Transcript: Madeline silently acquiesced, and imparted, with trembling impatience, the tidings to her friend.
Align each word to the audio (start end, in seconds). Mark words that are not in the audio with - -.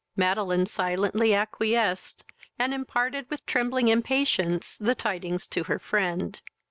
Madeline 0.15 0.65
silently 0.65 1.31
acquiesced, 1.35 2.25
and 2.57 2.73
imparted, 2.73 3.29
with 3.29 3.45
trembling 3.45 3.87
impatience, 3.87 4.75
the 4.75 4.95
tidings 4.95 5.45
to 5.45 5.65
her 5.65 5.77
friend. 5.77 6.41